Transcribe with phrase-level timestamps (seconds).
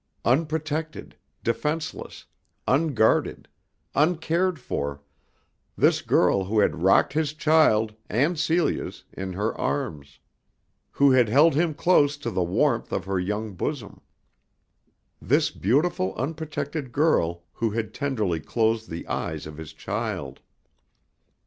[0.25, 2.25] Unprotected, defenceless,
[2.67, 3.47] unguarded,
[3.93, 4.99] uncared for,
[5.77, 10.17] this girl who had rocked his child and Celia's in her arms,
[10.89, 14.01] who had held him close to the warmth of her young bosom.
[15.21, 20.39] This beautiful unprotected girl who had tenderly closed the eyes of his child!